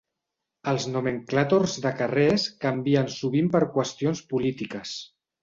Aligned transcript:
Els 0.69 0.85
nomenclàtors 0.93 1.75
de 1.83 1.91
carrers 1.99 2.47
canvien 2.65 3.13
sovint 3.17 3.53
per 3.59 3.63
qüestions 3.77 4.25
polítiques. 4.35 4.97